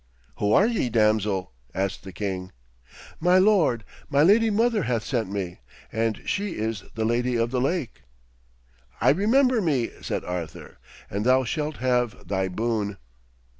'Who 0.37 0.51
are 0.53 0.65
ye, 0.65 0.89
damsel?' 0.89 1.51
asked 1.75 2.01
the 2.01 2.11
king. 2.11 2.51
'My 3.19 3.37
lord, 3.37 3.83
my 4.09 4.23
lady 4.23 4.49
mother 4.49 4.81
hath 4.81 5.03
sent 5.03 5.29
me, 5.31 5.59
and 5.91 6.23
she 6.27 6.53
is 6.55 6.83
the 6.95 7.05
Lady 7.05 7.35
of 7.35 7.51
the 7.51 7.61
Lake.' 7.61 8.01
'I 8.99 9.11
remember 9.11 9.61
me,' 9.61 9.91
said 10.01 10.25
Arthur, 10.25 10.79
'and 11.11 11.23
thou 11.23 11.43
shalt 11.43 11.77
have 11.77 12.27
thy 12.27 12.47
boon.' 12.47 12.97